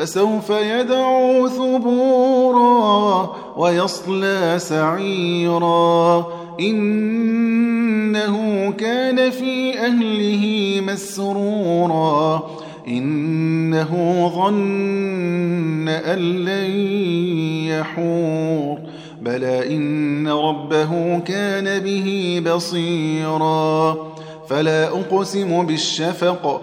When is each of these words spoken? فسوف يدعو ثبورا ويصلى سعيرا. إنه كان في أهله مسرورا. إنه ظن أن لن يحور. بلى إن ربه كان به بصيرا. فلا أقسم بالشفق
فسوف 0.00 0.50
يدعو 0.50 1.48
ثبورا 1.48 3.36
ويصلى 3.56 4.54
سعيرا. 4.58 6.26
إنه 6.60 8.36
كان 8.78 9.30
في 9.30 9.78
أهله 9.78 10.76
مسرورا. 10.86 12.42
إنه 12.88 13.88
ظن 14.34 15.88
أن 15.88 16.18
لن 16.18 16.70
يحور. 17.68 18.78
بلى 19.22 19.76
إن 19.76 20.28
ربه 20.28 21.18
كان 21.18 21.78
به 21.78 22.42
بصيرا. 22.54 23.96
فلا 24.48 24.88
أقسم 24.88 25.66
بالشفق 25.66 26.62